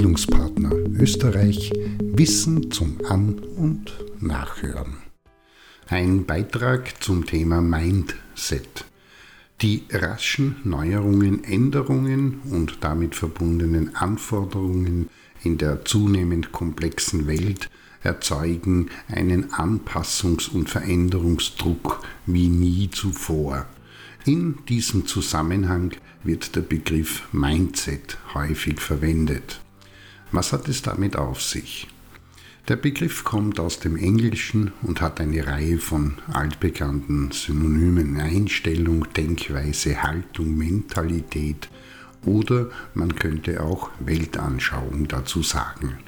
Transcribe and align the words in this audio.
Bildungspartner 0.00 0.72
Österreich 0.98 1.70
Wissen 2.02 2.70
zum 2.70 2.96
An- 3.06 3.38
und 3.38 3.92
Nachhören. 4.18 4.96
Ein 5.88 6.24
Beitrag 6.24 7.02
zum 7.02 7.26
Thema 7.26 7.60
Mindset. 7.60 8.86
Die 9.60 9.82
raschen 9.92 10.56
Neuerungen, 10.64 11.44
Änderungen 11.44 12.40
und 12.50 12.78
damit 12.80 13.14
verbundenen 13.14 13.94
Anforderungen 13.94 15.10
in 15.42 15.58
der 15.58 15.84
zunehmend 15.84 16.50
komplexen 16.50 17.26
Welt 17.26 17.68
erzeugen 18.02 18.88
einen 19.08 19.52
Anpassungs- 19.52 20.48
und 20.48 20.70
Veränderungsdruck 20.70 22.02
wie 22.24 22.48
nie 22.48 22.88
zuvor. 22.90 23.66
In 24.24 24.60
diesem 24.66 25.06
Zusammenhang 25.06 25.92
wird 26.24 26.56
der 26.56 26.62
Begriff 26.62 27.28
Mindset 27.34 28.16
häufig 28.32 28.80
verwendet. 28.80 29.60
Was 30.32 30.52
hat 30.52 30.68
es 30.68 30.82
damit 30.82 31.16
auf 31.16 31.42
sich? 31.42 31.88
Der 32.68 32.76
Begriff 32.76 33.24
kommt 33.24 33.58
aus 33.58 33.80
dem 33.80 33.96
Englischen 33.96 34.72
und 34.82 35.00
hat 35.00 35.20
eine 35.20 35.44
Reihe 35.44 35.78
von 35.78 36.18
altbekannten 36.32 37.32
Synonymen 37.32 38.20
Einstellung, 38.20 39.12
Denkweise, 39.12 40.02
Haltung, 40.02 40.56
Mentalität 40.56 41.68
oder 42.24 42.70
man 42.94 43.16
könnte 43.16 43.62
auch 43.62 43.90
Weltanschauung 43.98 45.08
dazu 45.08 45.42
sagen. 45.42 45.98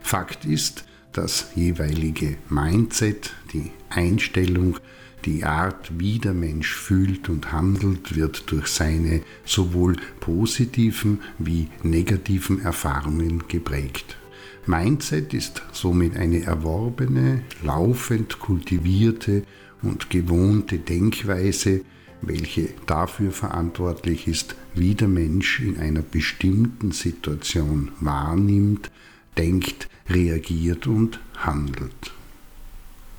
Fakt 0.00 0.44
ist, 0.44 0.84
das 1.12 1.48
jeweilige 1.54 2.36
Mindset, 2.48 3.32
die 3.52 3.72
Einstellung, 3.90 4.78
die 5.26 5.44
Art, 5.44 5.98
wie 5.98 6.18
der 6.18 6.34
Mensch 6.34 6.74
fühlt 6.74 7.28
und 7.28 7.52
handelt, 7.52 8.14
wird 8.14 8.50
durch 8.50 8.68
seine 8.68 9.22
sowohl 9.44 9.96
positiven 10.20 11.20
wie 11.38 11.68
negativen 11.82 12.62
Erfahrungen 12.62 13.44
geprägt. 13.48 14.16
Mindset 14.66 15.34
ist 15.34 15.62
somit 15.72 16.16
eine 16.16 16.42
erworbene, 16.42 17.42
laufend 17.62 18.38
kultivierte 18.38 19.42
und 19.82 20.10
gewohnte 20.10 20.78
Denkweise, 20.78 21.82
welche 22.22 22.70
dafür 22.86 23.30
verantwortlich 23.30 24.26
ist, 24.26 24.56
wie 24.74 24.94
der 24.94 25.08
Mensch 25.08 25.60
in 25.60 25.78
einer 25.78 26.02
bestimmten 26.02 26.92
Situation 26.92 27.92
wahrnimmt, 28.00 28.90
denkt, 29.36 29.88
reagiert 30.08 30.86
und 30.86 31.20
handelt. 31.36 32.12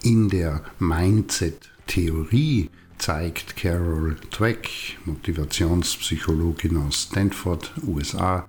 In 0.03 0.29
der 0.29 0.63
Mindset-Theorie 1.87 2.69
zeigt 2.97 3.55
Carol 3.55 4.17
Dweck, 4.31 4.97
Motivationspsychologin 5.05 6.77
aus 6.77 7.03
Stanford, 7.03 7.71
USA, 7.85 8.47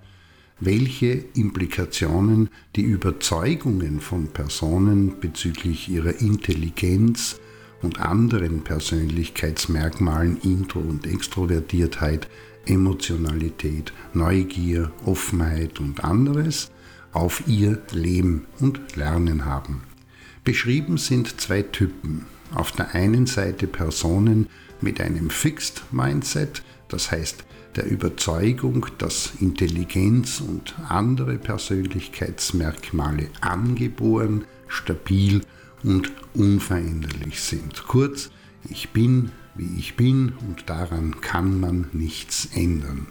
welche 0.60 1.24
Implikationen 1.34 2.50
die 2.74 2.82
Überzeugungen 2.82 4.00
von 4.00 4.28
Personen 4.28 5.20
bezüglich 5.20 5.88
ihrer 5.88 6.20
Intelligenz 6.20 7.38
und 7.82 8.00
anderen 8.00 8.62
Persönlichkeitsmerkmalen 8.62 10.38
Intro- 10.42 10.80
und 10.80 11.06
Extrovertiertheit, 11.06 12.28
Emotionalität, 12.66 13.92
Neugier, 14.14 14.90
Offenheit 15.04 15.78
und 15.78 16.02
anderes 16.02 16.72
auf 17.12 17.44
ihr 17.46 17.80
Leben 17.92 18.46
und 18.58 18.96
Lernen 18.96 19.44
haben. 19.44 19.82
Beschrieben 20.44 20.98
sind 20.98 21.40
zwei 21.40 21.62
Typen. 21.62 22.26
Auf 22.54 22.72
der 22.72 22.94
einen 22.94 23.26
Seite 23.26 23.66
Personen 23.66 24.48
mit 24.80 25.00
einem 25.00 25.30
Fixed 25.30 25.82
Mindset, 25.92 26.62
das 26.88 27.10
heißt 27.10 27.44
der 27.76 27.86
Überzeugung, 27.86 28.86
dass 28.98 29.32
Intelligenz 29.40 30.40
und 30.40 30.74
andere 30.88 31.38
Persönlichkeitsmerkmale 31.38 33.28
angeboren, 33.40 34.44
stabil 34.66 35.42
und 35.82 36.10
unveränderlich 36.34 37.40
sind. 37.40 37.86
Kurz, 37.86 38.30
ich 38.68 38.90
bin, 38.90 39.30
wie 39.54 39.78
ich 39.78 39.96
bin 39.96 40.32
und 40.48 40.68
daran 40.68 41.20
kann 41.20 41.60
man 41.60 41.86
nichts 41.92 42.48
ändern. 42.54 43.06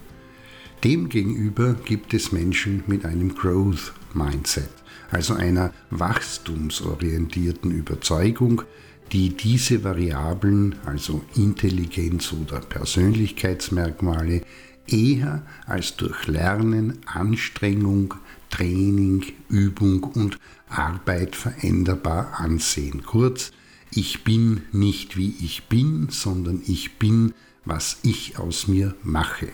Demgegenüber 0.83 1.73
gibt 1.73 2.13
es 2.13 2.31
Menschen 2.31 2.83
mit 2.87 3.05
einem 3.05 3.35
Growth 3.35 3.93
Mindset, 4.13 4.69
also 5.11 5.33
einer 5.33 5.73
wachstumsorientierten 5.89 7.71
Überzeugung, 7.71 8.63
die 9.11 9.29
diese 9.29 9.83
Variablen, 9.83 10.75
also 10.85 11.23
Intelligenz 11.35 12.33
oder 12.33 12.59
Persönlichkeitsmerkmale, 12.59 14.41
eher 14.87 15.43
als 15.65 15.95
durch 15.95 16.27
Lernen, 16.27 16.99
Anstrengung, 17.05 18.13
Training, 18.49 19.25
Übung 19.49 20.03
und 20.03 20.39
Arbeit 20.69 21.35
veränderbar 21.35 22.39
ansehen. 22.39 23.03
Kurz, 23.03 23.51
ich 23.91 24.23
bin 24.23 24.61
nicht 24.71 25.17
wie 25.17 25.35
ich 25.41 25.63
bin, 25.65 26.07
sondern 26.09 26.61
ich 26.65 26.97
bin, 26.97 27.33
was 27.65 27.99
ich 28.03 28.37
aus 28.37 28.67
mir 28.67 28.95
mache. 29.03 29.47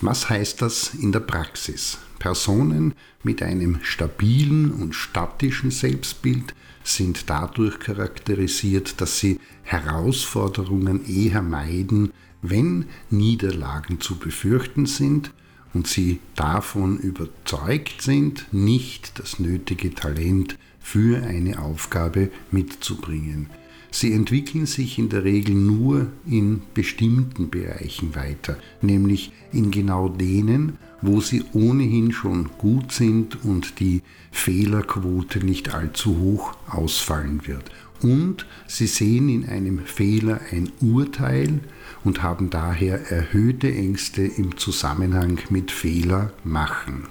Was 0.00 0.30
heißt 0.30 0.62
das 0.62 0.94
in 0.94 1.10
der 1.10 1.20
Praxis? 1.20 1.98
Personen 2.20 2.94
mit 3.24 3.42
einem 3.42 3.80
stabilen 3.82 4.70
und 4.70 4.94
statischen 4.94 5.72
Selbstbild 5.72 6.54
sind 6.84 7.28
dadurch 7.28 7.80
charakterisiert, 7.80 9.00
dass 9.00 9.18
sie 9.18 9.40
Herausforderungen 9.64 11.04
eher 11.04 11.42
meiden, 11.42 12.12
wenn 12.42 12.86
Niederlagen 13.10 14.00
zu 14.00 14.16
befürchten 14.18 14.86
sind 14.86 15.32
und 15.74 15.88
sie 15.88 16.20
davon 16.36 16.98
überzeugt 16.98 18.00
sind, 18.00 18.46
nicht 18.52 19.18
das 19.18 19.40
nötige 19.40 19.94
Talent 19.94 20.56
für 20.78 21.22
eine 21.24 21.60
Aufgabe 21.60 22.30
mitzubringen. 22.52 23.50
Sie 23.90 24.12
entwickeln 24.12 24.66
sich 24.66 24.98
in 24.98 25.08
der 25.08 25.24
Regel 25.24 25.54
nur 25.54 26.08
in 26.26 26.62
bestimmten 26.74 27.48
Bereichen 27.48 28.14
weiter, 28.14 28.58
nämlich 28.82 29.32
in 29.52 29.70
genau 29.70 30.08
denen, 30.08 30.78
wo 31.00 31.20
sie 31.20 31.44
ohnehin 31.52 32.12
schon 32.12 32.50
gut 32.58 32.92
sind 32.92 33.44
und 33.44 33.80
die 33.80 34.02
Fehlerquote 34.30 35.44
nicht 35.44 35.74
allzu 35.74 36.18
hoch 36.18 36.56
ausfallen 36.68 37.46
wird. 37.46 37.70
Und 38.02 38.46
sie 38.66 38.86
sehen 38.86 39.28
in 39.28 39.48
einem 39.48 39.80
Fehler 39.80 40.40
ein 40.52 40.70
Urteil 40.80 41.60
und 42.04 42.22
haben 42.22 42.50
daher 42.50 43.10
erhöhte 43.10 43.72
Ängste 43.72 44.22
im 44.22 44.56
Zusammenhang 44.56 45.38
mit 45.50 45.70
Fehler 45.70 46.32
machen. 46.44 47.06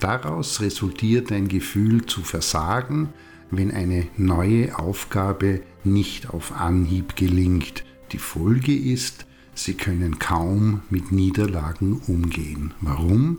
Daraus 0.00 0.60
resultiert 0.60 1.30
ein 1.30 1.46
Gefühl 1.46 2.06
zu 2.06 2.22
versagen, 2.22 3.10
wenn 3.52 3.70
eine 3.70 4.08
neue 4.16 4.76
Aufgabe 4.76 5.60
nicht 5.84 6.30
auf 6.30 6.52
Anhieb 6.52 7.16
gelingt. 7.16 7.84
Die 8.12 8.18
Folge 8.18 8.74
ist, 8.74 9.26
sie 9.54 9.74
können 9.74 10.18
kaum 10.18 10.82
mit 10.90 11.12
Niederlagen 11.12 12.00
umgehen. 12.06 12.74
Warum? 12.80 13.38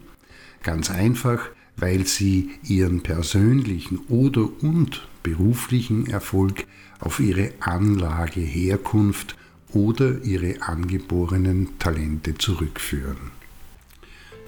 Ganz 0.61 0.89
einfach, 0.89 1.49
weil 1.77 2.05
sie 2.05 2.51
ihren 2.63 3.01
persönlichen 3.01 3.99
oder 4.09 4.47
und 4.61 5.07
beruflichen 5.23 6.07
Erfolg 6.07 6.65
auf 6.99 7.19
ihre 7.19 7.51
Anlage, 7.59 8.41
Herkunft 8.41 9.35
oder 9.73 10.23
ihre 10.23 10.61
angeborenen 10.61 11.79
Talente 11.79 12.35
zurückführen. 12.37 13.31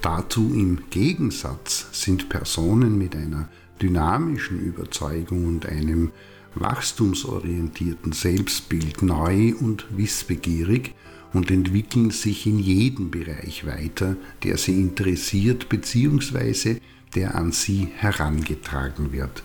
Dazu 0.01 0.53
im 0.53 0.83
Gegensatz 0.91 1.87
sind 1.91 2.29
Personen 2.29 2.97
mit 2.97 3.15
einer 3.15 3.49
dynamischen 3.81 4.59
Überzeugung 4.59 5.45
und 5.45 5.65
einem 5.65 6.11
wachstumsorientierten 6.55 8.11
Selbstbild 8.11 9.01
neu 9.01 9.53
und 9.55 9.85
wissbegierig 9.95 10.93
und 11.33 11.51
entwickeln 11.51 12.11
sich 12.11 12.45
in 12.45 12.59
jedem 12.59 13.11
Bereich 13.11 13.65
weiter, 13.65 14.15
der 14.43 14.57
sie 14.57 14.79
interessiert 14.79 15.69
bzw. 15.69 16.77
der 17.13 17.35
an 17.35 17.51
sie 17.51 17.89
herangetragen 17.95 19.11
wird. 19.11 19.43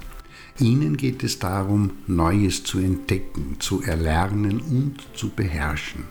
Ihnen 0.58 0.96
geht 0.96 1.22
es 1.22 1.38
darum, 1.38 1.92
Neues 2.06 2.64
zu 2.64 2.78
entdecken, 2.78 3.56
zu 3.60 3.82
erlernen 3.82 4.60
und 4.60 4.96
zu 5.14 5.30
beherrschen. 5.30 6.04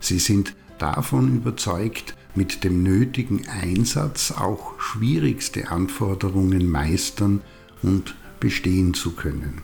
Sie 0.00 0.18
sind 0.18 0.54
davon 0.78 1.36
überzeugt, 1.36 2.14
mit 2.34 2.62
dem 2.62 2.82
nötigen 2.82 3.48
Einsatz 3.48 4.30
auch 4.30 4.80
schwierigste 4.80 5.70
Anforderungen 5.70 6.70
meistern 6.70 7.40
und 7.82 8.14
bestehen 8.38 8.94
zu 8.94 9.12
können. 9.12 9.62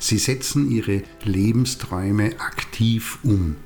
Sie 0.00 0.18
setzen 0.18 0.70
ihre 0.70 1.02
Lebensträume 1.22 2.40
aktiv 2.40 3.18
um, 3.22 3.56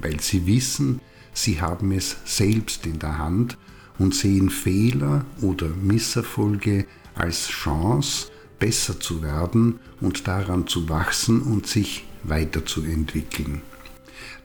weil 0.00 0.20
sie 0.20 0.46
wissen, 0.46 1.00
sie 1.34 1.60
haben 1.60 1.90
es 1.90 2.16
selbst 2.24 2.86
in 2.86 3.00
der 3.00 3.18
Hand 3.18 3.58
und 3.98 4.14
sehen 4.14 4.50
Fehler 4.50 5.26
oder 5.42 5.68
Misserfolge 5.68 6.86
als 7.16 7.48
Chance, 7.48 8.28
besser 8.60 9.00
zu 9.00 9.22
werden 9.22 9.80
und 10.00 10.28
daran 10.28 10.66
zu 10.68 10.88
wachsen 10.88 11.42
und 11.42 11.66
sich 11.66 12.04
weiterzuentwickeln. 12.22 13.62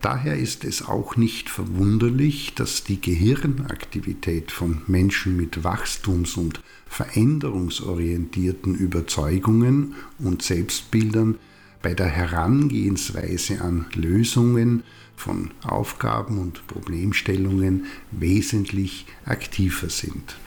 Daher 0.02 0.38
ist 0.38 0.64
es 0.64 0.88
auch 0.88 1.16
nicht 1.16 1.50
verwunderlich, 1.50 2.54
dass 2.56 2.84
die 2.84 3.02
Gehirnaktivität 3.02 4.52
von 4.52 4.82
Menschen 4.88 5.36
mit 5.36 5.64
wachstums- 5.64 6.38
und 6.38 6.62
veränderungsorientierten 6.88 8.76
Überzeugungen 8.76 9.96
und 10.20 10.42
Selbstbildern 10.42 11.38
bei 11.82 11.94
der 11.94 12.08
Herangehensweise 12.08 13.62
an 13.62 13.86
Lösungen 13.94 14.84
von 15.16 15.52
Aufgaben 15.64 16.40
und 16.40 16.66
Problemstellungen 16.68 17.86
wesentlich 18.12 19.06
aktiver 19.26 19.90
sind. 19.90 20.38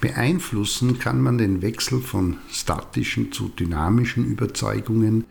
Beeinflussen 0.00 0.98
kann 0.98 1.20
man 1.20 1.38
den 1.38 1.62
Wechsel 1.62 2.00
von 2.00 2.36
statischen 2.50 3.32
zu 3.32 3.48
dynamischen 3.48 4.24
Überzeugungen, 4.26 5.24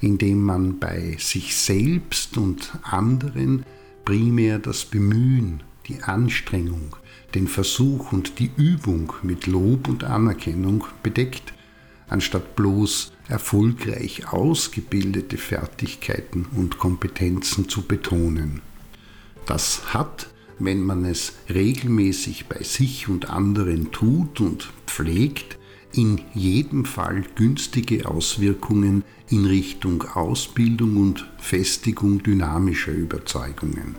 indem 0.00 0.42
man 0.42 0.78
bei 0.78 1.16
sich 1.18 1.56
selbst 1.56 2.36
und 2.38 2.72
anderen 2.82 3.64
primär 4.04 4.58
das 4.58 4.84
Bemühen, 4.84 5.62
die 5.86 6.02
Anstrengung, 6.02 6.96
den 7.34 7.46
Versuch 7.46 8.12
und 8.12 8.38
die 8.38 8.50
Übung 8.56 9.12
mit 9.22 9.46
Lob 9.46 9.88
und 9.88 10.04
Anerkennung 10.04 10.84
bedeckt, 11.02 11.52
anstatt 12.08 12.56
bloß 12.56 13.12
erfolgreich 13.28 14.32
ausgebildete 14.32 15.36
Fertigkeiten 15.36 16.46
und 16.56 16.78
Kompetenzen 16.78 17.68
zu 17.68 17.82
betonen. 17.82 18.62
Das 19.46 19.94
hat, 19.94 20.28
wenn 20.58 20.82
man 20.82 21.04
es 21.04 21.34
regelmäßig 21.48 22.46
bei 22.46 22.62
sich 22.62 23.08
und 23.08 23.30
anderen 23.30 23.92
tut 23.92 24.40
und 24.40 24.72
pflegt, 24.86 25.59
in 25.92 26.20
jedem 26.34 26.84
Fall 26.84 27.24
günstige 27.34 28.08
Auswirkungen 28.08 29.04
in 29.28 29.44
Richtung 29.44 30.02
Ausbildung 30.02 30.96
und 30.96 31.28
Festigung 31.38 32.22
dynamischer 32.22 32.92
Überzeugungen. 32.92 33.96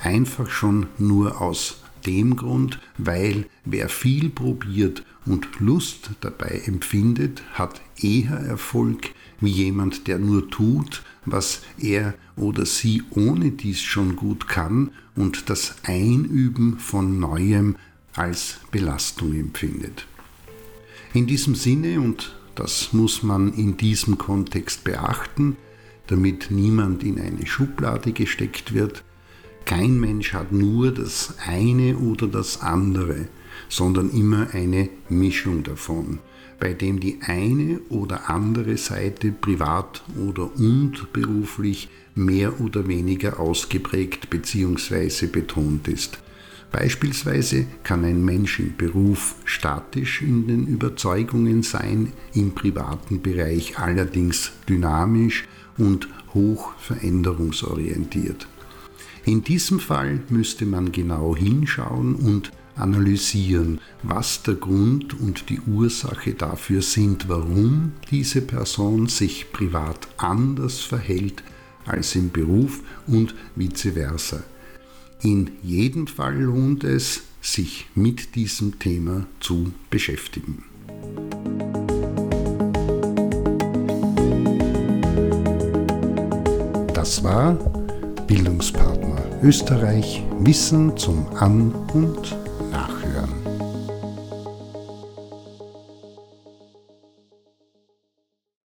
Einfach 0.00 0.50
schon 0.50 0.86
nur 0.98 1.40
aus 1.40 1.82
dem 2.06 2.36
Grund, 2.36 2.80
weil 2.98 3.46
wer 3.64 3.88
viel 3.88 4.30
probiert 4.30 5.04
und 5.26 5.60
Lust 5.60 6.10
dabei 6.20 6.62
empfindet, 6.66 7.42
hat 7.52 7.80
eher 8.00 8.36
Erfolg 8.38 9.10
wie 9.40 9.50
jemand, 9.50 10.08
der 10.08 10.18
nur 10.18 10.50
tut, 10.50 11.02
was 11.24 11.62
er 11.78 12.14
oder 12.36 12.66
sie 12.66 13.02
ohne 13.10 13.52
dies 13.52 13.80
schon 13.80 14.16
gut 14.16 14.48
kann 14.48 14.90
und 15.14 15.50
das 15.50 15.76
Einüben 15.84 16.78
von 16.78 17.20
Neuem 17.20 17.76
als 18.14 18.58
Belastung 18.70 19.34
empfindet. 19.34 20.06
In 21.14 21.26
diesem 21.26 21.54
Sinne, 21.54 22.00
und 22.00 22.34
das 22.54 22.94
muss 22.94 23.22
man 23.22 23.52
in 23.52 23.76
diesem 23.76 24.16
Kontext 24.16 24.82
beachten, 24.82 25.56
damit 26.06 26.50
niemand 26.50 27.02
in 27.04 27.20
eine 27.20 27.46
Schublade 27.46 28.12
gesteckt 28.12 28.72
wird, 28.72 29.04
kein 29.66 30.00
Mensch 30.00 30.32
hat 30.32 30.52
nur 30.52 30.90
das 30.90 31.34
eine 31.46 31.98
oder 31.98 32.26
das 32.26 32.62
andere, 32.62 33.28
sondern 33.68 34.10
immer 34.10 34.48
eine 34.52 34.88
Mischung 35.10 35.62
davon, 35.62 36.18
bei 36.58 36.72
dem 36.72 36.98
die 36.98 37.18
eine 37.20 37.80
oder 37.90 38.30
andere 38.30 38.78
Seite 38.78 39.32
privat 39.32 40.02
oder 40.18 40.50
und 40.56 41.12
beruflich 41.12 41.90
mehr 42.14 42.58
oder 42.60 42.88
weniger 42.88 43.38
ausgeprägt 43.38 44.30
bzw. 44.30 45.26
betont 45.26 45.88
ist. 45.88 46.18
Beispielsweise 46.72 47.66
kann 47.84 48.02
ein 48.04 48.24
Mensch 48.24 48.58
im 48.58 48.74
Beruf 48.76 49.34
statisch 49.44 50.22
in 50.22 50.46
den 50.46 50.66
Überzeugungen 50.66 51.62
sein, 51.62 52.12
im 52.32 52.54
privaten 52.54 53.20
Bereich 53.20 53.78
allerdings 53.78 54.52
dynamisch 54.66 55.44
und 55.76 56.08
hoch 56.32 56.72
veränderungsorientiert. 56.78 58.48
In 59.24 59.44
diesem 59.44 59.80
Fall 59.80 60.20
müsste 60.30 60.64
man 60.64 60.92
genau 60.92 61.36
hinschauen 61.36 62.14
und 62.16 62.50
analysieren, 62.74 63.80
was 64.02 64.42
der 64.42 64.54
Grund 64.54 65.20
und 65.20 65.50
die 65.50 65.60
Ursache 65.60 66.32
dafür 66.32 66.80
sind, 66.80 67.28
warum 67.28 67.92
diese 68.10 68.40
Person 68.40 69.08
sich 69.08 69.52
privat 69.52 70.08
anders 70.16 70.80
verhält 70.80 71.42
als 71.84 72.14
im 72.14 72.30
Beruf 72.30 72.80
und 73.06 73.34
vice 73.56 73.92
versa. 73.92 74.42
In 75.22 75.52
jedem 75.62 76.08
Fall 76.08 76.36
lohnt 76.36 76.82
es, 76.82 77.22
sich 77.40 77.86
mit 77.94 78.34
diesem 78.34 78.80
Thema 78.80 79.26
zu 79.38 79.72
beschäftigen. 79.88 80.64
Das 86.92 87.22
war 87.22 87.54
Bildungspartner 88.26 89.22
Österreich 89.44 90.24
Wissen 90.40 90.96
zum 90.96 91.26
An- 91.36 91.72
und 91.94 92.36